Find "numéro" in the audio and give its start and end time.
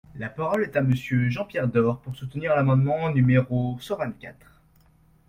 3.11-3.77